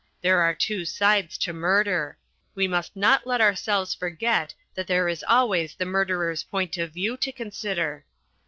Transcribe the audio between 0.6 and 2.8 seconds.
sides to murder. We